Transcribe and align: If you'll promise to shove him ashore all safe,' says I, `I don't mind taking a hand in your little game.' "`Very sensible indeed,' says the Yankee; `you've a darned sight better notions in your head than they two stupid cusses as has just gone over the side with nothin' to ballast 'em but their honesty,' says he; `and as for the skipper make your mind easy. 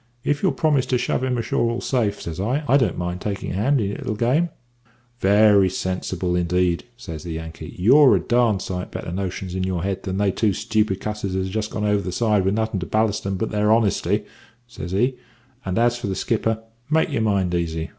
If 0.23 0.41
you'll 0.41 0.53
promise 0.53 0.87
to 0.87 0.97
shove 0.97 1.23
him 1.23 1.37
ashore 1.37 1.69
all 1.69 1.79
safe,' 1.79 2.19
says 2.21 2.39
I, 2.39 2.61
`I 2.61 2.75
don't 2.79 2.97
mind 2.97 3.21
taking 3.21 3.51
a 3.51 3.53
hand 3.53 3.79
in 3.79 3.89
your 3.89 3.97
little 3.99 4.15
game.' 4.15 4.49
"`Very 5.21 5.71
sensible 5.71 6.35
indeed,' 6.35 6.85
says 6.97 7.21
the 7.21 7.33
Yankee; 7.33 7.77
`you've 7.77 8.15
a 8.15 8.19
darned 8.19 8.63
sight 8.63 8.89
better 8.89 9.11
notions 9.11 9.53
in 9.53 9.63
your 9.63 9.83
head 9.83 10.01
than 10.01 10.17
they 10.17 10.31
two 10.31 10.53
stupid 10.53 11.01
cusses 11.01 11.35
as 11.35 11.45
has 11.45 11.53
just 11.53 11.69
gone 11.69 11.85
over 11.85 12.01
the 12.01 12.11
side 12.11 12.45
with 12.45 12.55
nothin' 12.55 12.79
to 12.79 12.87
ballast 12.87 13.27
'em 13.27 13.37
but 13.37 13.51
their 13.51 13.71
honesty,' 13.71 14.23
says 14.65 14.91
he; 14.91 15.17
`and 15.67 15.77
as 15.77 15.99
for 15.99 16.07
the 16.07 16.15
skipper 16.15 16.63
make 16.89 17.11
your 17.11 17.21
mind 17.21 17.53
easy. 17.53 17.89